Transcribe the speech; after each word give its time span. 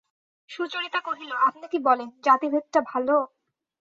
সুচরিতা 0.49 0.99
কহিল, 0.99 1.31
আপনি 1.47 1.65
কি 1.67 1.77
বলেন 1.79 2.09
জাতিভেদটা 2.23 2.79
ভালো? 2.91 3.15